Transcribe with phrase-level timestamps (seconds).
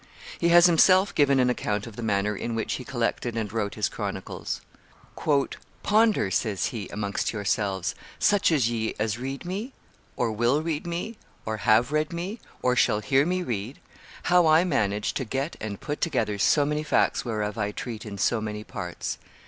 [0.39, 3.75] He has himself given an account of the manner in which he collected and wrote
[3.75, 4.59] his Chronicles.
[5.83, 9.73] "Ponder," says he, "amongst yourselves, such of ye as read me,
[10.15, 13.79] or will read me, or have read me, or shall hear me read,
[14.23, 18.17] how I managed to get and put together so many facts whereof I treat in
[18.17, 19.19] so many parts.